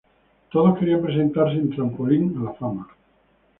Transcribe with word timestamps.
Todos 0.51 0.79
querían 0.79 1.03
presentarse 1.03 1.57
en 1.59 1.69
Trampolín 1.69 2.35
a 2.39 2.45
la 2.45 2.53
Fama. 2.53 2.87